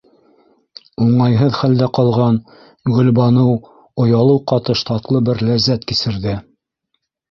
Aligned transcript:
—Уңайһыҙ 1.05 1.51
хәлдә 1.65 1.91
ҡалған 1.99 2.41
Гөлбаныу 2.95 3.55
оялыу 4.07 4.45
ҡатыш 4.55 4.87
татлы 4.93 5.27
бер 5.31 5.49
ләззәт 5.49 5.91
кисерҙе. 5.95 6.41